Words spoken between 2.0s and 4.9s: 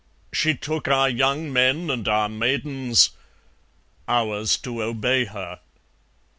our maidens; ours to